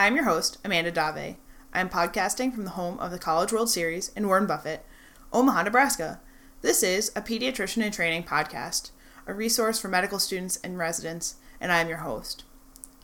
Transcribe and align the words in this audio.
I'm 0.00 0.16
your 0.16 0.24
host, 0.24 0.56
Amanda 0.64 0.90
Dave. 0.90 1.36
I 1.74 1.80
am 1.80 1.90
podcasting 1.90 2.54
from 2.54 2.64
the 2.64 2.70
home 2.70 2.98
of 3.00 3.10
the 3.10 3.18
College 3.18 3.52
World 3.52 3.68
Series 3.68 4.08
in 4.16 4.26
Warren 4.26 4.46
Buffett, 4.46 4.82
Omaha, 5.30 5.64
Nebraska. 5.64 6.20
This 6.62 6.82
is 6.82 7.12
a 7.14 7.20
pediatrician 7.20 7.84
in 7.84 7.92
training 7.92 8.22
podcast, 8.22 8.92
a 9.26 9.34
resource 9.34 9.78
for 9.78 9.88
medical 9.88 10.18
students 10.18 10.58
and 10.64 10.78
residents, 10.78 11.34
and 11.60 11.70
I 11.70 11.82
am 11.82 11.88
your 11.90 11.98
host. 11.98 12.44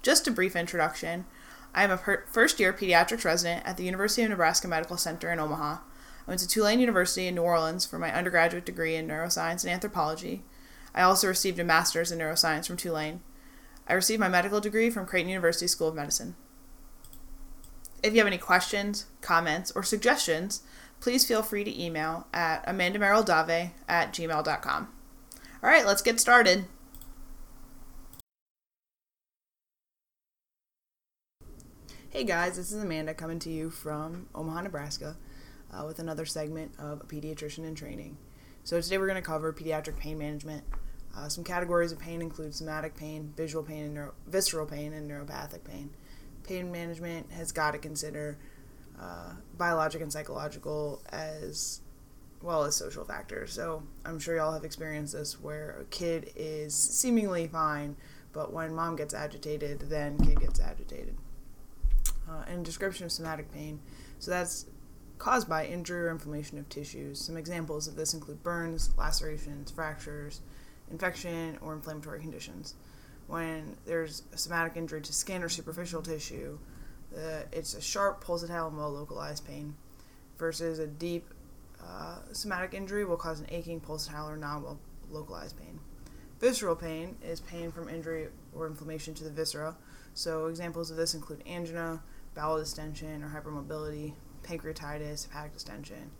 Just 0.00 0.26
a 0.26 0.30
brief 0.30 0.56
introduction 0.56 1.26
I 1.74 1.84
am 1.84 1.90
a 1.90 1.98
per- 1.98 2.24
first 2.32 2.58
year 2.58 2.72
pediatrics 2.72 3.26
resident 3.26 3.66
at 3.66 3.76
the 3.76 3.84
University 3.84 4.22
of 4.22 4.30
Nebraska 4.30 4.66
Medical 4.66 4.96
Center 4.96 5.30
in 5.30 5.38
Omaha. 5.38 5.74
I 5.74 5.80
went 6.26 6.40
to 6.40 6.48
Tulane 6.48 6.80
University 6.80 7.26
in 7.26 7.34
New 7.34 7.42
Orleans 7.42 7.84
for 7.84 7.98
my 7.98 8.10
undergraduate 8.10 8.64
degree 8.64 8.96
in 8.96 9.06
neuroscience 9.06 9.64
and 9.64 9.70
anthropology. 9.70 10.44
I 10.94 11.02
also 11.02 11.28
received 11.28 11.58
a 11.58 11.64
master's 11.64 12.10
in 12.10 12.20
neuroscience 12.20 12.66
from 12.66 12.78
Tulane. 12.78 13.20
I 13.86 13.92
received 13.92 14.18
my 14.18 14.30
medical 14.30 14.62
degree 14.62 14.88
from 14.88 15.04
Creighton 15.04 15.28
University 15.28 15.66
School 15.66 15.88
of 15.88 15.94
Medicine. 15.94 16.36
If 18.06 18.14
you 18.14 18.20
have 18.20 18.28
any 18.28 18.38
questions, 18.38 19.06
comments, 19.20 19.72
or 19.72 19.82
suggestions, 19.82 20.62
please 21.00 21.26
feel 21.26 21.42
free 21.42 21.64
to 21.64 21.82
email 21.82 22.28
at 22.32 22.64
amandamerrildave 22.64 23.72
at 23.88 24.12
gmail.com. 24.12 24.88
All 25.60 25.68
right, 25.68 25.84
let's 25.84 26.02
get 26.02 26.20
started. 26.20 26.66
Hey 32.10 32.22
guys, 32.22 32.54
this 32.54 32.70
is 32.70 32.80
Amanda 32.80 33.12
coming 33.12 33.40
to 33.40 33.50
you 33.50 33.70
from 33.70 34.28
Omaha, 34.36 34.60
Nebraska, 34.60 35.16
uh, 35.72 35.84
with 35.84 35.98
another 35.98 36.26
segment 36.26 36.74
of 36.78 37.00
a 37.00 37.04
pediatrician 37.06 37.66
in 37.66 37.74
training. 37.74 38.16
So 38.62 38.80
today 38.80 38.98
we're 38.98 39.08
going 39.08 39.20
to 39.20 39.20
cover 39.20 39.52
pediatric 39.52 39.98
pain 39.98 40.16
management. 40.16 40.62
Uh, 41.12 41.28
some 41.28 41.42
categories 41.42 41.90
of 41.90 41.98
pain 41.98 42.22
include 42.22 42.54
somatic 42.54 42.94
pain, 42.94 43.32
visceral 43.36 43.64
pain, 43.64 43.82
and 43.82 43.94
neuro- 43.94 44.14
visceral 44.28 44.64
pain, 44.64 44.92
and 44.92 45.10
neuropathic 45.10 45.64
pain. 45.64 45.90
Pain 46.46 46.70
management 46.70 47.30
has 47.32 47.52
got 47.52 47.72
to 47.72 47.78
consider 47.78 48.38
uh, 49.00 49.32
biologic 49.58 50.00
and 50.00 50.12
psychological 50.12 51.02
as 51.10 51.80
well 52.42 52.64
as 52.64 52.76
social 52.76 53.04
factors. 53.04 53.52
So 53.52 53.82
I'm 54.04 54.18
sure 54.18 54.36
y'all 54.36 54.52
have 54.52 54.64
experienced 54.64 55.14
this 55.14 55.40
where 55.40 55.78
a 55.80 55.84
kid 55.86 56.30
is 56.36 56.74
seemingly 56.74 57.48
fine, 57.48 57.96
but 58.32 58.52
when 58.52 58.74
mom 58.74 58.96
gets 58.96 59.14
agitated, 59.14 59.80
then 59.88 60.18
kid 60.18 60.40
gets 60.40 60.60
agitated 60.60 61.16
uh, 62.28 62.44
and 62.46 62.64
description 62.64 63.06
of 63.06 63.12
somatic 63.12 63.52
pain. 63.52 63.80
So 64.18 64.30
that's 64.30 64.66
caused 65.18 65.48
by 65.48 65.66
injury 65.66 66.06
or 66.06 66.10
inflammation 66.10 66.58
of 66.58 66.68
tissues. 66.68 67.20
Some 67.20 67.36
examples 67.36 67.88
of 67.88 67.96
this 67.96 68.14
include 68.14 68.42
burns, 68.42 68.90
lacerations, 68.96 69.70
fractures, 69.70 70.40
infection, 70.90 71.58
or 71.60 71.74
inflammatory 71.74 72.20
conditions. 72.20 72.74
When 73.26 73.76
there's 73.86 74.22
a 74.32 74.38
somatic 74.38 74.76
injury 74.76 75.00
to 75.00 75.12
skin 75.12 75.42
or 75.42 75.48
superficial 75.48 76.02
tissue, 76.02 76.58
uh, 77.16 77.42
it's 77.52 77.74
a 77.74 77.80
sharp, 77.80 78.22
pulsatile, 78.22 78.68
and 78.68 78.76
well 78.76 78.92
localized 78.92 79.46
pain, 79.46 79.74
versus 80.38 80.78
a 80.78 80.86
deep 80.86 81.32
uh, 81.82 82.18
somatic 82.32 82.74
injury 82.74 83.04
will 83.04 83.16
cause 83.16 83.40
an 83.40 83.46
aching, 83.50 83.80
pulsatile, 83.80 84.30
or 84.30 84.36
non 84.36 84.62
well 84.62 84.78
localized 85.10 85.56
pain. 85.58 85.80
Visceral 86.40 86.76
pain 86.76 87.16
is 87.22 87.40
pain 87.40 87.72
from 87.72 87.88
injury 87.88 88.28
or 88.54 88.66
inflammation 88.66 89.14
to 89.14 89.24
the 89.24 89.30
viscera. 89.30 89.76
So, 90.14 90.46
examples 90.46 90.90
of 90.90 90.96
this 90.96 91.14
include 91.14 91.42
angina, 91.46 92.02
bowel 92.34 92.58
distension 92.58 93.22
or 93.22 93.28
hypermotility, 93.28 94.12
pancreatitis, 94.42 95.28
hepatic 95.28 95.54
distension. 95.54 96.10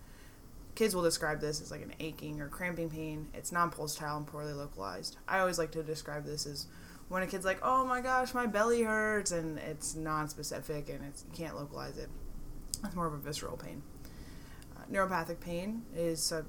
Kids 0.75 0.95
will 0.95 1.03
describe 1.03 1.41
this 1.41 1.61
as 1.61 1.71
like 1.71 1.83
an 1.83 1.95
aching 2.01 2.41
or 2.41 2.49
cramping 2.49 2.91
pain. 2.91 3.29
It's 3.35 3.53
non 3.53 3.71
pulsatile 3.71 4.17
and 4.19 4.27
poorly 4.27 4.53
localized. 4.53 5.17
I 5.29 5.39
always 5.39 5.59
like 5.59 5.71
to 5.73 5.83
describe 5.83 6.25
this 6.25 6.47
as 6.47 6.67
when 7.09 7.23
a 7.23 7.27
kid's 7.27 7.45
like, 7.45 7.61
"Oh 7.63 7.85
my 7.85 8.01
gosh, 8.01 8.35
my 8.35 8.47
belly 8.47 8.83
hurts," 8.83 9.33
and 9.33 9.59
it's 9.59 9.95
non-specific 9.95 10.89
and 10.89 11.05
it's 11.05 11.25
you 11.31 11.37
can't 11.37 11.57
localize 11.57 11.99
it. 11.99 12.09
It's 12.85 12.95
more 12.95 13.07
of 13.07 13.15
a 13.15 13.19
visceral 13.19 13.57
pain. 13.57 13.83
Uh, 14.77 14.83
neuropathic 14.91 15.41
pain 15.41 15.83
is 15.95 16.33
uh, 16.33 16.43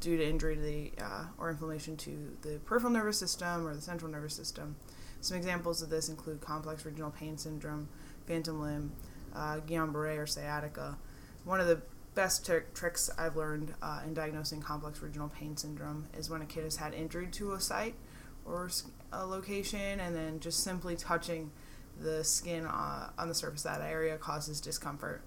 due 0.00 0.16
to 0.16 0.26
injury 0.26 0.56
to 0.56 0.60
the 0.60 0.92
uh, 1.02 1.24
or 1.38 1.50
inflammation 1.50 1.96
to 1.96 2.36
the 2.42 2.58
peripheral 2.64 2.92
nervous 2.92 3.18
system 3.18 3.66
or 3.66 3.74
the 3.74 3.80
central 3.80 4.10
nervous 4.10 4.34
system. 4.34 4.76
Some 5.20 5.36
examples 5.36 5.82
of 5.82 5.88
this 5.88 6.08
include 6.08 6.40
complex 6.40 6.84
regional 6.84 7.10
pain 7.10 7.38
syndrome, 7.38 7.88
phantom 8.26 8.60
limb, 8.60 8.92
uh, 9.34 9.58
Guillain-Barré 9.66 10.18
or 10.18 10.26
sciatica. 10.26 10.98
One 11.44 11.58
of 11.60 11.66
the 11.66 11.80
best 12.14 12.48
tricks 12.74 13.10
I've 13.18 13.36
learned 13.36 13.74
uh, 13.82 14.00
in 14.06 14.14
diagnosing 14.14 14.60
complex 14.60 15.00
regional 15.00 15.28
pain 15.28 15.56
syndrome 15.56 16.06
is 16.16 16.30
when 16.30 16.42
a 16.42 16.46
kid 16.46 16.64
has 16.64 16.76
had 16.76 16.94
injury 16.94 17.28
to 17.32 17.52
a 17.52 17.60
site 17.60 17.94
or 18.46 18.70
a 19.12 19.26
location, 19.26 20.00
and 20.00 20.14
then 20.14 20.40
just 20.40 20.62
simply 20.62 20.96
touching 20.96 21.50
the 21.98 22.22
skin 22.22 22.66
uh, 22.66 23.10
on 23.18 23.28
the 23.28 23.34
surface 23.34 23.64
of 23.64 23.78
that 23.78 23.86
area 23.86 24.16
causes 24.16 24.60
discomfort. 24.60 25.22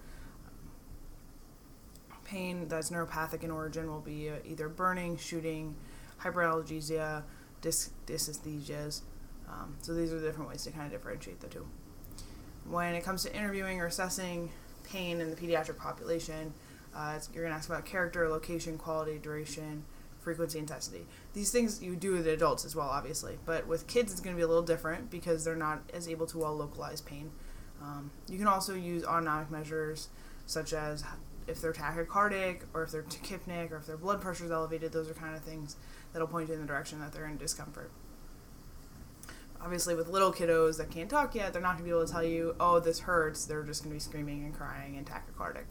Pain 2.23 2.67
that's 2.67 2.91
neuropathic 2.91 3.43
in 3.43 3.49
origin 3.49 3.87
will 3.87 4.01
be 4.01 4.29
uh, 4.29 4.35
either 4.45 4.69
burning, 4.69 5.17
shooting, 5.17 5.75
hyperalgesia, 6.21 7.23
dys- 7.61 7.89
dysesthesias. 8.05 9.01
Um, 9.49 9.75
so 9.81 9.95
these 9.95 10.13
are 10.13 10.21
different 10.21 10.47
ways 10.49 10.63
to 10.65 10.71
kind 10.71 10.85
of 10.85 10.91
differentiate 10.91 11.39
the 11.39 11.47
two 11.47 11.65
when 12.69 12.93
it 12.93 13.03
comes 13.03 13.23
to 13.23 13.35
interviewing 13.35 13.81
or 13.81 13.87
assessing 13.87 14.51
pain 14.83 15.21
in 15.21 15.29
the 15.29 15.35
pediatric 15.35 15.77
population, 15.77 16.53
uh, 16.95 17.19
you're 17.33 17.43
going 17.43 17.51
to 17.51 17.57
ask 17.57 17.69
about 17.69 17.85
character, 17.85 18.29
location, 18.29 18.77
quality, 18.77 19.17
duration, 19.17 19.83
frequency, 20.19 20.59
intensity. 20.59 21.05
These 21.33 21.51
things 21.51 21.81
you 21.81 21.95
do 21.95 22.11
with 22.11 22.27
adults 22.27 22.65
as 22.65 22.75
well, 22.75 22.89
obviously, 22.89 23.37
but 23.45 23.67
with 23.67 23.87
kids 23.87 24.11
it's 24.11 24.21
going 24.21 24.35
to 24.35 24.37
be 24.37 24.43
a 24.43 24.47
little 24.47 24.63
different 24.63 25.09
because 25.09 25.43
they're 25.43 25.55
not 25.55 25.81
as 25.93 26.07
able 26.07 26.27
to 26.27 26.37
well 26.37 26.55
localize 26.55 27.01
pain. 27.01 27.31
Um, 27.81 28.11
you 28.27 28.37
can 28.37 28.47
also 28.47 28.73
use 28.73 29.03
autonomic 29.03 29.49
measures 29.49 30.09
such 30.45 30.73
as 30.73 31.03
if 31.47 31.61
they're 31.61 31.73
tachycardic 31.73 32.61
or 32.73 32.83
if 32.83 32.91
they're 32.91 33.03
tachypneic 33.03 33.71
or 33.71 33.77
if 33.77 33.85
their 33.85 33.97
blood 33.97 34.21
pressure 34.21 34.45
is 34.45 34.51
elevated. 34.51 34.91
Those 34.91 35.09
are 35.09 35.13
kind 35.13 35.35
of 35.35 35.43
things 35.43 35.77
that'll 36.11 36.27
point 36.27 36.49
you 36.49 36.55
in 36.55 36.61
the 36.61 36.67
direction 36.67 36.99
that 36.99 37.13
they're 37.13 37.27
in 37.27 37.37
discomfort 37.37 37.91
obviously 39.61 39.95
with 39.95 40.07
little 40.07 40.31
kiddos 40.31 40.77
that 40.77 40.89
can't 40.89 41.09
talk 41.09 41.35
yet, 41.35 41.53
they're 41.53 41.61
not 41.61 41.77
going 41.77 41.79
to 41.79 41.83
be 41.83 41.89
able 41.89 42.05
to 42.05 42.11
tell 42.11 42.23
you, 42.23 42.55
oh, 42.59 42.79
this 42.79 42.99
hurts. 42.99 43.45
They're 43.45 43.63
just 43.63 43.83
going 43.83 43.91
to 43.91 43.95
be 43.95 43.99
screaming 43.99 44.45
and 44.45 44.53
crying 44.53 44.97
and 44.97 45.05
tachycardic. 45.05 45.65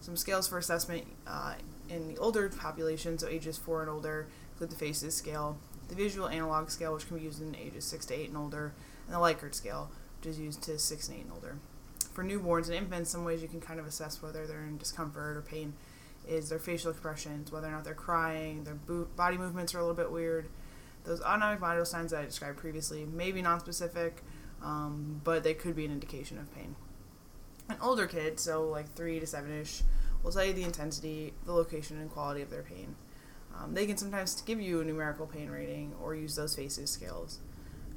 Some 0.00 0.16
scales 0.16 0.48
for 0.48 0.58
assessment 0.58 1.04
uh, 1.26 1.54
in 1.88 2.08
the 2.08 2.16
older 2.18 2.48
population, 2.48 3.18
so 3.18 3.28
ages 3.28 3.58
4 3.58 3.82
and 3.82 3.90
older, 3.90 4.28
include 4.52 4.70
the 4.70 4.76
FACES 4.76 5.14
scale, 5.14 5.58
the 5.88 5.94
visual 5.94 6.28
analog 6.28 6.70
scale, 6.70 6.94
which 6.94 7.06
can 7.08 7.18
be 7.18 7.24
used 7.24 7.42
in 7.42 7.54
ages 7.54 7.84
6 7.84 8.06
to 8.06 8.14
8 8.14 8.28
and 8.28 8.36
older, 8.36 8.72
and 9.06 9.14
the 9.14 9.18
Likert 9.18 9.54
scale, 9.54 9.90
which 10.18 10.28
is 10.28 10.38
used 10.38 10.62
to 10.62 10.78
6 10.78 11.08
and 11.08 11.18
8 11.18 11.22
and 11.22 11.32
older. 11.32 11.56
For 12.12 12.24
newborns 12.24 12.66
and 12.66 12.74
infants, 12.74 13.10
some 13.10 13.24
ways 13.24 13.42
you 13.42 13.48
can 13.48 13.60
kind 13.60 13.78
of 13.78 13.86
assess 13.86 14.22
whether 14.22 14.46
they're 14.46 14.64
in 14.64 14.78
discomfort 14.78 15.36
or 15.36 15.42
pain 15.42 15.74
is 16.26 16.48
their 16.48 16.58
facial 16.58 16.90
expressions, 16.90 17.50
whether 17.50 17.68
or 17.68 17.70
not 17.70 17.84
they're 17.84 17.94
crying, 17.94 18.64
their 18.64 18.74
bo- 18.74 19.08
body 19.16 19.38
movements 19.38 19.74
are 19.74 19.78
a 19.78 19.82
little 19.82 19.96
bit 19.96 20.10
weird, 20.10 20.48
those 21.04 21.20
autonomic 21.22 21.58
vital 21.58 21.84
signs 21.84 22.10
that 22.10 22.20
I 22.20 22.24
described 22.24 22.58
previously 22.58 23.06
may 23.06 23.32
be 23.32 23.40
non-specific, 23.40 24.22
um, 24.62 25.20
but 25.24 25.42
they 25.42 25.54
could 25.54 25.74
be 25.74 25.84
an 25.84 25.92
indication 25.92 26.38
of 26.38 26.54
pain. 26.54 26.76
An 27.68 27.76
older 27.82 28.06
kid, 28.06 28.40
so 28.40 28.68
like 28.68 28.92
three 28.94 29.20
to 29.20 29.26
seven-ish, 29.26 29.82
will 30.22 30.32
tell 30.32 30.44
you 30.44 30.52
the 30.52 30.62
intensity, 30.62 31.34
the 31.44 31.52
location, 31.52 31.98
and 31.98 32.10
quality 32.10 32.42
of 32.42 32.50
their 32.50 32.62
pain. 32.62 32.96
Um, 33.56 33.74
they 33.74 33.86
can 33.86 33.96
sometimes 33.96 34.40
give 34.42 34.60
you 34.60 34.80
a 34.80 34.84
numerical 34.84 35.26
pain 35.26 35.50
rating 35.50 35.94
or 36.02 36.14
use 36.14 36.36
those 36.36 36.54
FACES 36.54 36.90
scales. 36.90 37.40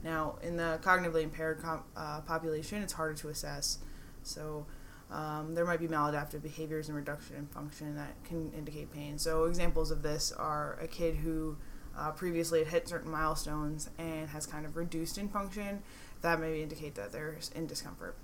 Now, 0.04 0.38
in 0.42 0.58
the 0.58 0.80
cognitively 0.82 1.24
impaired 1.24 1.62
com- 1.62 1.84
uh, 1.96 2.22
population, 2.22 2.82
it's 2.82 2.94
harder 2.94 3.14
to 3.16 3.30
assess. 3.30 3.80
So, 4.24 4.66
um, 5.12 5.54
there 5.56 5.66
might 5.66 5.80
be 5.80 5.88
maladaptive 5.88 6.42
behaviors 6.42 6.88
and 6.88 6.96
reduction 6.96 7.36
in 7.36 7.48
function 7.48 7.96
that 7.96 8.16
can 8.24 8.52
indicate 8.58 8.92
pain. 8.92 9.20
So, 9.20 9.46
examples 9.46 9.92
of 9.92 10.02
this 10.02 10.32
are 10.32 10.78
a 10.82 10.88
kid 10.88 11.18
who 11.18 11.58
uh, 11.98 12.12
previously 12.12 12.60
had 12.60 12.70
hit 12.70 12.88
certain 12.88 13.12
milestones 13.12 13.90
and 13.98 14.30
has 14.30 14.46
kind 14.46 14.66
of 14.66 14.76
reduced 14.76 15.18
in 15.18 15.30
function, 15.30 15.84
that 16.22 16.40
may 16.40 16.62
indicate 16.62 16.96
that 16.96 17.12
they're 17.12 17.38
in 17.56 17.68
discomfort. 17.68 18.16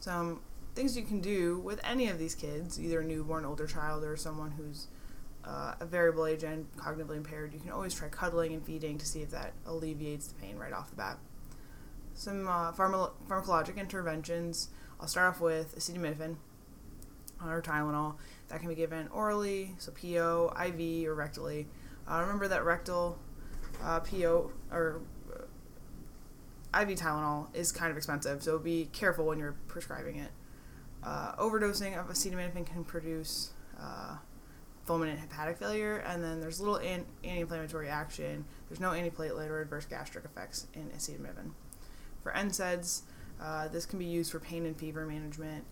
Some 0.00 0.40
things 0.74 0.96
you 0.96 1.02
can 1.02 1.20
do 1.20 1.58
with 1.58 1.80
any 1.84 2.08
of 2.08 2.18
these 2.18 2.34
kids, 2.34 2.80
either 2.80 3.00
a 3.00 3.04
newborn, 3.04 3.44
older 3.44 3.66
child, 3.66 4.04
or 4.04 4.16
someone 4.16 4.52
who's 4.52 4.88
uh, 5.44 5.74
a 5.80 5.86
variable 5.86 6.26
age 6.26 6.42
and 6.42 6.70
cognitively 6.76 7.16
impaired, 7.16 7.52
you 7.52 7.60
can 7.60 7.70
always 7.70 7.94
try 7.94 8.08
cuddling 8.08 8.52
and 8.52 8.64
feeding 8.64 8.98
to 8.98 9.06
see 9.06 9.22
if 9.22 9.30
that 9.30 9.52
alleviates 9.66 10.28
the 10.28 10.34
pain 10.34 10.56
right 10.56 10.72
off 10.72 10.90
the 10.90 10.96
bat. 10.96 11.18
Some 12.14 12.46
uh, 12.46 12.72
pharma- 12.72 13.12
pharmacologic 13.28 13.76
interventions. 13.76 14.68
I'll 15.00 15.08
start 15.08 15.34
off 15.34 15.40
with 15.40 15.76
acetaminophen 15.78 16.36
or 17.44 17.62
Tylenol. 17.62 18.16
That 18.48 18.60
can 18.60 18.68
be 18.68 18.74
given 18.74 19.08
orally, 19.08 19.74
so 19.78 19.92
PO, 19.92 20.52
IV, 20.56 21.08
or 21.08 21.16
rectally. 21.16 21.66
Uh, 22.06 22.20
remember 22.20 22.48
that 22.48 22.64
rectal 22.64 23.18
uh, 23.82 24.00
PO 24.00 24.50
or 24.70 25.00
uh, 25.32 26.80
IV 26.82 26.98
Tylenol 26.98 27.54
is 27.54 27.72
kind 27.72 27.90
of 27.90 27.96
expensive, 27.96 28.42
so 28.42 28.58
be 28.58 28.88
careful 28.92 29.24
when 29.24 29.38
you're 29.38 29.56
prescribing 29.68 30.16
it. 30.16 30.30
Uh, 31.02 31.34
overdosing 31.36 31.98
of 31.98 32.08
acetaminophen 32.08 32.66
can 32.66 32.84
produce 32.84 33.50
uh, 33.80 34.16
fulminant 34.86 35.18
hepatic 35.18 35.56
failure, 35.56 35.98
and 36.06 36.22
then 36.22 36.40
there's 36.40 36.60
little 36.60 36.76
an- 36.76 37.06
anti-inflammatory 37.24 37.88
action. 37.88 38.44
There's 38.68 38.80
no 38.80 38.90
antiplatelet 38.90 39.48
or 39.48 39.60
adverse 39.60 39.86
gastric 39.86 40.24
effects 40.24 40.66
in 40.74 40.90
acetaminophen. 40.90 41.52
For 42.22 42.32
NSAIDs, 42.32 43.02
Uh, 43.40 43.68
this 43.68 43.86
can 43.86 43.98
be 43.98 44.04
used 44.04 44.30
for 44.30 44.38
pain 44.38 44.66
and 44.66 44.76
fever 44.76 45.06
management. 45.06 45.64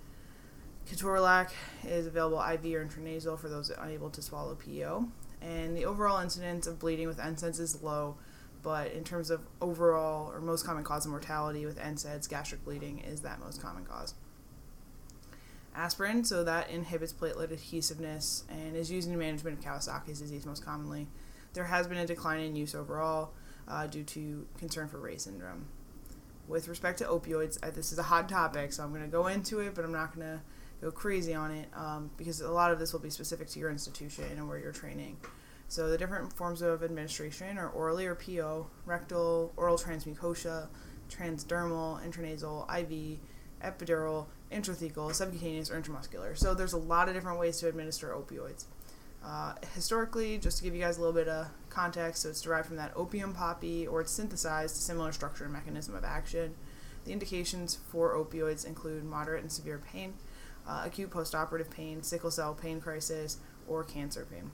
Ketorolac 0.88 1.50
is 1.86 2.06
available 2.06 2.38
IV 2.40 2.64
or 2.75 2.82
intranasal 2.82 3.38
for 3.38 3.50
those 3.50 3.69
unable 3.69 4.08
to 4.08 4.22
swallow 4.22 4.54
PO. 4.54 5.06
And 5.42 5.76
the 5.76 5.84
overall 5.84 6.19
incidence 6.20 6.66
of 6.66 6.78
bleeding 6.78 7.06
with 7.06 7.19
NSAIDs 7.19 7.60
is 7.60 7.82
low, 7.82 8.16
but 8.62 8.92
in 8.92 9.04
terms 9.04 9.28
of 9.28 9.42
overall 9.60 10.32
or 10.32 10.40
most 10.40 10.64
common 10.64 10.82
cause 10.82 11.04
of 11.04 11.10
mortality 11.10 11.66
with 11.66 11.78
NSAIDs, 11.78 12.26
gastric 12.26 12.64
bleeding 12.64 13.00
is 13.00 13.20
that 13.20 13.38
most 13.38 13.60
common 13.60 13.84
cause. 13.84 14.14
Aspirin, 15.78 16.25
so 16.25 16.42
that 16.42 16.70
inhibits 16.70 17.12
platelet 17.12 17.52
adhesiveness 17.52 18.42
and 18.50 18.76
is 18.76 18.90
used 18.90 19.06
in 19.06 19.12
the 19.12 19.19
management 19.19 19.58
of 19.58 19.64
Kawasaki's 19.64 20.19
disease 20.19 20.44
most 20.44 20.64
commonly. 20.64 21.06
There 21.54 21.64
has 21.64 21.86
been 21.86 21.98
a 21.98 22.06
decline 22.06 22.40
in 22.40 22.56
use 22.56 22.75
overall 22.75 23.30
uh, 23.69 23.86
due 23.86 24.02
to 24.02 24.46
concern 24.58 24.88
for 24.88 24.98
Reye 24.98 25.20
syndrome. 25.20 25.66
With 26.48 26.66
respect 26.66 26.98
to 26.98 27.04
opioids, 27.04 27.58
uh, 27.62 27.70
this 27.70 27.92
is 27.92 27.98
a 27.98 28.02
hot 28.02 28.28
topic, 28.28 28.72
so 28.72 28.82
I'm 28.82 28.90
going 28.90 29.02
to 29.02 29.08
go 29.08 29.28
into 29.28 29.60
it, 29.60 29.76
but 29.76 29.84
I'm 29.84 29.92
not 29.92 30.14
going 30.14 30.26
to 30.26 30.40
go 30.80 30.90
crazy 30.90 31.34
on 31.34 31.52
it 31.52 31.69
um, 31.76 32.10
because 32.16 32.40
a 32.40 32.50
lot 32.50 32.72
of 32.72 32.80
this 32.80 32.92
will 32.92 33.00
be 33.00 33.10
specific 33.10 33.48
to 33.50 33.60
your 33.60 33.70
institution 33.70 34.25
and 34.32 34.48
where 34.48 34.58
you're 34.58 34.72
training. 34.72 35.16
So 35.69 35.88
the 35.90 35.98
different 35.98 36.32
forms 36.32 36.60
of 36.60 36.82
administration 36.82 37.56
are 37.56 37.69
orally 37.69 38.06
or 38.06 38.16
PO, 38.16 38.66
rectal, 38.84 39.52
oral 39.56 39.78
transmucosa, 39.78 40.69
transdermal, 41.08 42.02
intranasal, 42.04 42.66
IV, 42.80 43.20
epidural, 43.62 44.26
intrathecal, 44.52 45.14
subcutaneous, 45.14 45.70
or 45.70 45.81
intramuscular. 45.81 46.37
So 46.37 46.55
there's 46.55 46.72
a 46.72 46.78
lot 46.78 47.08
of 47.08 47.14
different 47.14 47.38
ways 47.38 47.58
to 47.60 47.69
administer 47.69 48.08
opioids. 48.08 48.64
Uh, 49.25 49.55
historically, 49.75 50.38
just 50.38 50.58
to 50.58 50.64
give 50.64 50.75
you 50.75 50.81
guys 50.81 50.96
a 50.96 51.00
little 51.00 51.14
bit 51.14 51.28
of 51.28 51.49
context, 51.70 52.22
so 52.22 52.28
it's 52.28 52.40
derived 52.40 52.66
from 52.69 52.76
that 52.76 52.93
opium 52.94 53.34
poppy 53.34 53.87
or 53.87 54.00
it's 54.00 54.12
synthesized 54.12 54.76
to 54.76 54.82
similar 54.82 55.12
structure 55.12 55.44
and 55.44 55.52
mechanism 55.52 55.94
of 55.94 56.05
action. 56.05 56.55
The 57.05 57.12
indications 57.12 57.78
for 57.90 58.14
opioids 58.14 58.66
include 58.66 59.05
moderate 59.05 59.43
and 59.43 59.50
severe 59.50 59.81
pain, 59.93 60.14
uh, 60.66 60.82
acute 60.84 61.11
postoperative 61.11 61.70
pain, 61.70 62.02
sickle 62.02 62.31
cell 62.31 62.54
pain 62.54 62.81
crisis, 62.81 63.38
or 63.66 63.82
cancer 63.82 64.26
pain. 64.31 64.50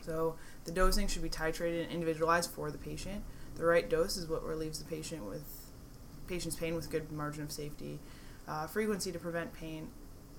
So 0.00 0.36
the 0.64 0.72
dosing 0.72 1.08
should 1.08 1.22
be 1.22 1.28
titrated 1.28 1.82
and 1.82 1.92
individualized 1.92 2.50
for 2.50 2.70
the 2.70 2.78
patient. 2.78 3.24
The 3.56 3.64
right 3.64 3.88
dose 3.88 4.16
is 4.16 4.28
what 4.28 4.44
relieves 4.44 4.78
the 4.78 4.84
patient 4.84 5.24
with 5.24 5.65
patient's 6.26 6.56
pain 6.56 6.74
with 6.74 6.90
good 6.90 7.10
margin 7.12 7.42
of 7.42 7.52
safety. 7.52 7.98
Uh, 8.48 8.66
frequency 8.66 9.10
to 9.10 9.18
prevent 9.18 9.52
pain 9.52 9.88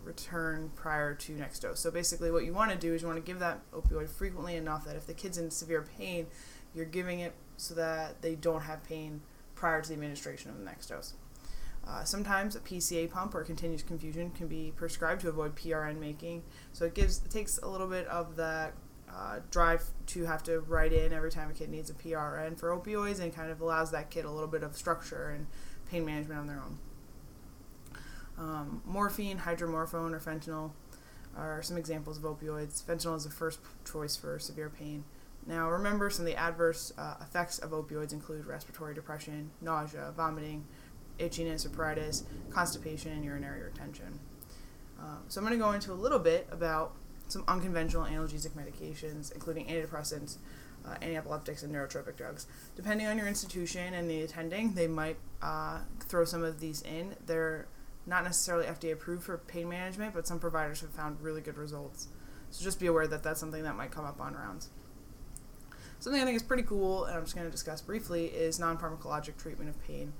return 0.03 0.71
prior 0.75 1.13
to 1.13 1.33
next 1.33 1.59
dose. 1.59 1.79
So 1.79 1.91
basically, 1.91 2.31
what 2.31 2.45
you 2.45 2.53
want 2.53 2.71
to 2.71 2.77
do 2.77 2.93
is 2.93 3.01
you 3.01 3.07
want 3.07 3.23
to 3.23 3.29
give 3.29 3.39
that 3.39 3.59
opioid 3.71 4.09
frequently 4.09 4.55
enough 4.55 4.85
that 4.85 4.95
if 4.95 5.05
the 5.05 5.13
kid's 5.13 5.37
in 5.37 5.51
severe 5.51 5.85
pain, 5.97 6.27
you're 6.73 6.85
giving 6.85 7.19
it 7.19 7.33
so 7.57 7.73
that 7.73 8.21
they 8.21 8.35
don't 8.35 8.61
have 8.61 8.83
pain 8.83 9.21
prior 9.55 9.81
to 9.81 9.89
the 9.89 9.93
administration 9.93 10.51
of 10.51 10.57
the 10.57 10.63
next 10.63 10.87
dose. 10.87 11.13
Uh, 11.85 12.03
sometimes 12.03 12.55
a 12.55 12.59
PCA 12.59 13.09
pump 13.09 13.33
or 13.33 13.43
continuous 13.43 13.83
infusion 13.89 14.29
can 14.31 14.47
be 14.47 14.73
prescribed 14.75 15.21
to 15.21 15.29
avoid 15.29 15.55
PRN 15.55 15.99
making. 15.99 16.43
So 16.73 16.85
it 16.85 16.93
gives 16.93 17.23
it 17.23 17.31
takes 17.31 17.57
a 17.59 17.67
little 17.67 17.87
bit 17.87 18.07
of 18.07 18.35
that 18.35 18.73
uh, 19.13 19.39
drive 19.51 19.83
to 20.07 20.25
have 20.25 20.43
to 20.43 20.59
write 20.61 20.91
in 20.91 21.13
every 21.13 21.31
time 21.31 21.49
a 21.49 21.53
kid 21.53 21.69
needs 21.69 21.89
a 21.89 21.93
PRN 21.93 22.59
for 22.59 22.77
opioids 22.77 23.19
and 23.19 23.33
kind 23.33 23.49
of 23.49 23.61
allows 23.61 23.91
that 23.91 24.09
kid 24.09 24.25
a 24.25 24.31
little 24.31 24.49
bit 24.49 24.63
of 24.63 24.75
structure 24.75 25.29
and 25.29 25.47
pain 25.89 26.05
management 26.05 26.39
on 26.39 26.47
their 26.47 26.57
own. 26.57 26.77
Um, 28.37 28.81
morphine, 28.85 29.39
hydromorphone, 29.39 30.13
or 30.13 30.19
fentanyl 30.19 30.71
are 31.35 31.61
some 31.61 31.77
examples 31.77 32.17
of 32.17 32.23
opioids. 32.23 32.83
Fentanyl 32.83 33.15
is 33.15 33.23
the 33.23 33.29
first 33.29 33.59
choice 33.89 34.15
for 34.15 34.37
severe 34.39 34.69
pain. 34.69 35.03
Now, 35.45 35.69
remember 35.69 36.09
some 36.09 36.25
of 36.25 36.31
the 36.31 36.37
adverse 36.37 36.91
uh, 36.97 37.15
effects 37.21 37.57
of 37.59 37.71
opioids 37.71 38.11
include 38.11 38.45
respiratory 38.45 38.93
depression, 38.93 39.51
nausea, 39.61 40.11
vomiting, 40.15 40.65
itchiness 41.19 41.65
or 41.65 41.69
pruritus, 41.69 42.23
constipation, 42.49 43.13
and 43.13 43.23
urinary 43.23 43.63
retention. 43.63 44.19
Um, 44.99 45.19
so, 45.29 45.39
I'm 45.39 45.47
going 45.47 45.57
to 45.57 45.63
go 45.63 45.71
into 45.71 45.93
a 45.93 45.95
little 45.95 46.19
bit 46.19 46.47
about 46.51 46.93
some 47.27 47.43
unconventional 47.47 48.03
analgesic 48.05 48.51
medications, 48.51 49.31
including 49.31 49.67
antidepressants, 49.67 50.37
uh, 50.87 50.95
antiepileptics, 51.01 51.63
and 51.63 51.73
neurotropic 51.73 52.15
drugs. 52.15 52.47
Depending 52.75 53.07
on 53.07 53.17
your 53.17 53.27
institution 53.27 53.93
and 53.93 54.09
the 54.09 54.21
attending, 54.21 54.73
they 54.73 54.87
might 54.87 55.17
uh, 55.41 55.79
throw 55.99 56.25
some 56.25 56.43
of 56.43 56.59
these 56.59 56.81
in. 56.83 57.15
They're 57.25 57.67
not 58.05 58.23
necessarily 58.23 58.65
FDA 58.65 58.93
approved 58.93 59.23
for 59.23 59.37
pain 59.37 59.69
management, 59.69 60.13
but 60.13 60.27
some 60.27 60.39
providers 60.39 60.81
have 60.81 60.91
found 60.91 61.21
really 61.21 61.41
good 61.41 61.57
results. 61.57 62.07
So 62.49 62.63
just 62.63 62.79
be 62.79 62.87
aware 62.87 63.07
that 63.07 63.23
that's 63.23 63.39
something 63.39 63.63
that 63.63 63.75
might 63.75 63.91
come 63.91 64.05
up 64.05 64.21
on 64.21 64.33
rounds. 64.33 64.69
Something 65.99 66.21
I 66.21 66.25
think 66.25 66.37
is 66.37 66.43
pretty 66.43 66.63
cool, 66.63 67.05
and 67.05 67.17
I'm 67.17 67.23
just 67.23 67.35
going 67.35 67.47
to 67.47 67.51
discuss 67.51 67.81
briefly, 67.81 68.27
is 68.27 68.59
non 68.59 68.77
pharmacologic 68.77 69.37
treatment 69.37 69.69
of 69.69 69.83
pain. 69.85 70.13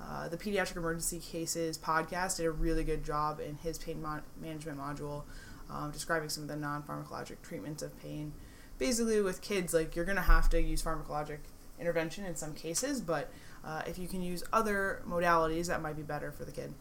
Uh, 0.00 0.28
the 0.28 0.36
Pediatric 0.36 0.76
Emergency 0.76 1.18
Cases 1.18 1.76
podcast 1.76 2.36
did 2.36 2.46
a 2.46 2.50
really 2.50 2.84
good 2.84 3.04
job 3.04 3.40
in 3.40 3.56
his 3.56 3.78
pain 3.78 4.04
management 4.40 4.78
module, 4.78 5.24
um, 5.70 5.90
describing 5.90 6.28
some 6.28 6.44
of 6.44 6.48
the 6.48 6.56
non 6.56 6.82
pharmacologic 6.82 7.42
treatments 7.42 7.82
of 7.82 7.96
pain. 8.00 8.32
Basically, 8.78 9.20
with 9.20 9.40
kids, 9.40 9.74
like 9.74 9.96
you're 9.96 10.04
to 10.04 10.20
have 10.20 10.48
to 10.50 10.60
use 10.62 10.82
pharmacologic 10.82 11.38
intervention 11.80 12.24
in 12.24 12.36
some 12.36 12.54
cases, 12.54 13.00
but 13.00 13.30
uh, 13.64 13.82
if 13.86 13.98
you 13.98 14.06
can 14.08 14.22
use 14.22 14.44
other 14.52 15.02
modalities, 15.08 15.66
that 15.66 15.82
might 15.82 15.96
be 15.96 16.02
better 16.02 16.30
for 16.30 16.44
the 16.44 16.52
kid. 16.52 16.72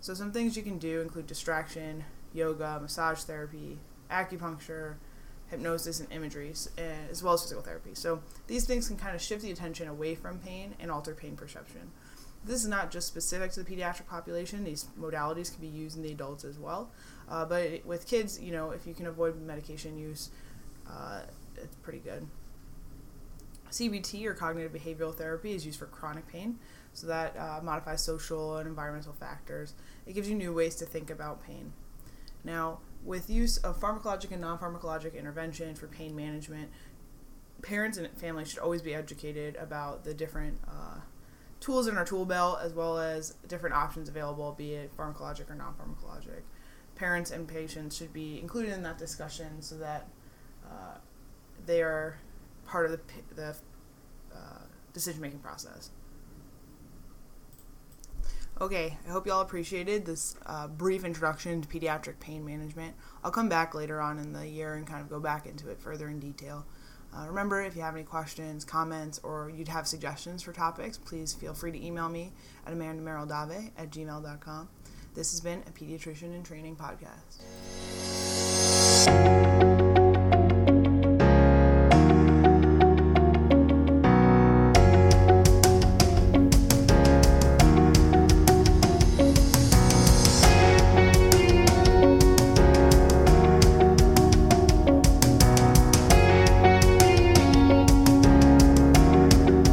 So, 0.00 0.14
some 0.14 0.32
things 0.32 0.56
you 0.56 0.62
can 0.62 0.78
do 0.78 1.00
include 1.00 1.26
distraction, 1.26 2.04
yoga, 2.32 2.78
massage 2.80 3.20
therapy, 3.22 3.78
acupuncture, 4.10 4.94
hypnosis, 5.48 6.00
and 6.00 6.12
imagery, 6.12 6.52
as 7.10 7.22
well 7.22 7.34
as 7.34 7.42
physical 7.42 7.62
therapy. 7.62 7.90
So, 7.94 8.20
these 8.46 8.66
things 8.66 8.86
can 8.88 8.96
kind 8.96 9.16
of 9.16 9.22
shift 9.22 9.42
the 9.42 9.50
attention 9.50 9.88
away 9.88 10.14
from 10.14 10.38
pain 10.38 10.74
and 10.78 10.90
alter 10.90 11.14
pain 11.14 11.36
perception. 11.36 11.90
This 12.44 12.62
is 12.62 12.68
not 12.68 12.90
just 12.90 13.08
specific 13.08 13.50
to 13.52 13.62
the 13.62 13.76
pediatric 13.76 14.06
population. 14.06 14.64
These 14.64 14.86
modalities 14.98 15.50
can 15.52 15.60
be 15.60 15.66
used 15.66 15.96
in 15.96 16.02
the 16.02 16.12
adults 16.12 16.44
as 16.44 16.58
well. 16.58 16.90
Uh, 17.28 17.44
but 17.44 17.84
with 17.84 18.06
kids, 18.06 18.40
you 18.40 18.52
know, 18.52 18.70
if 18.70 18.86
you 18.86 18.94
can 18.94 19.06
avoid 19.06 19.40
medication 19.40 19.98
use, 19.98 20.30
uh, 20.88 21.22
it's 21.62 21.76
pretty 21.76 22.00
good. 22.00 22.26
CBT 23.70 24.24
or 24.24 24.34
cognitive 24.34 24.72
behavioral 24.72 25.14
therapy 25.14 25.52
is 25.52 25.66
used 25.66 25.78
for 25.78 25.86
chronic 25.86 26.26
pain, 26.28 26.58
so 26.92 27.06
that 27.06 27.36
uh, 27.36 27.60
modifies 27.62 28.02
social 28.02 28.56
and 28.56 28.68
environmental 28.68 29.12
factors. 29.12 29.74
It 30.06 30.14
gives 30.14 30.28
you 30.28 30.34
new 30.34 30.54
ways 30.54 30.74
to 30.76 30.86
think 30.86 31.10
about 31.10 31.42
pain. 31.42 31.72
Now, 32.44 32.78
with 33.04 33.28
use 33.28 33.58
of 33.58 33.78
pharmacologic 33.78 34.32
and 34.32 34.40
non 34.40 34.58
pharmacologic 34.58 35.14
intervention 35.16 35.74
for 35.74 35.86
pain 35.86 36.16
management, 36.16 36.70
parents 37.62 37.98
and 37.98 38.08
families 38.18 38.48
should 38.48 38.58
always 38.58 38.82
be 38.82 38.94
educated 38.94 39.56
about 39.56 40.04
the 40.04 40.14
different 40.14 40.58
uh, 40.66 41.00
tools 41.60 41.88
in 41.88 41.96
our 41.96 42.04
tool 42.04 42.24
belt 42.24 42.60
as 42.62 42.72
well 42.72 42.98
as 42.98 43.34
different 43.46 43.74
options 43.74 44.08
available, 44.08 44.52
be 44.52 44.74
it 44.74 44.96
pharmacologic 44.96 45.50
or 45.50 45.54
non 45.54 45.74
pharmacologic. 45.74 46.42
Parents 46.94 47.30
and 47.30 47.46
patients 47.46 47.96
should 47.96 48.12
be 48.12 48.40
included 48.40 48.72
in 48.72 48.82
that 48.82 48.98
discussion 48.98 49.60
so 49.62 49.76
that 49.78 50.08
uh, 50.66 50.98
they 51.66 51.82
are 51.82 52.18
part 52.66 52.86
of 52.86 52.92
the, 52.92 53.00
the 53.34 53.56
uh, 54.34 54.60
decision 54.92 55.20
making 55.20 55.40
process. 55.40 55.90
Okay, 58.60 58.98
I 59.06 59.10
hope 59.12 59.26
y'all 59.26 59.40
appreciated 59.40 60.04
this 60.04 60.34
uh, 60.44 60.66
brief 60.66 61.04
introduction 61.04 61.62
to 61.62 61.68
pediatric 61.68 62.18
pain 62.18 62.44
management. 62.44 62.96
I'll 63.22 63.30
come 63.30 63.48
back 63.48 63.72
later 63.72 64.00
on 64.00 64.18
in 64.18 64.32
the 64.32 64.48
year 64.48 64.74
and 64.74 64.84
kind 64.84 65.00
of 65.00 65.08
go 65.08 65.20
back 65.20 65.46
into 65.46 65.70
it 65.70 65.80
further 65.80 66.08
in 66.08 66.18
detail. 66.18 66.66
Uh, 67.16 67.26
remember, 67.28 67.62
if 67.62 67.76
you 67.76 67.82
have 67.82 67.94
any 67.94 68.02
questions, 68.02 68.64
comments, 68.64 69.20
or 69.22 69.50
you'd 69.54 69.68
have 69.68 69.86
suggestions 69.86 70.42
for 70.42 70.52
topics, 70.52 70.98
please 70.98 71.32
feel 71.32 71.54
free 71.54 71.70
to 71.70 71.84
email 71.84 72.08
me 72.08 72.32
at 72.66 72.74
amandamerildave 72.74 73.70
at 73.78 73.90
gmail.com. 73.90 74.68
This 75.14 75.30
has 75.30 75.40
been 75.40 75.62
a 75.66 75.70
Pediatrician 75.70 76.34
in 76.34 76.42
Training 76.42 76.76
podcast. 76.76 77.38